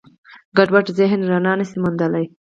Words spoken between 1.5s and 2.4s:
نهشي موندلی.